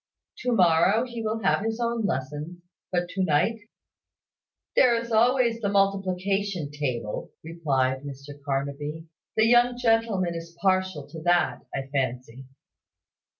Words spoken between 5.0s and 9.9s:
always the multiplication table," replied Mr Carnaby. "The young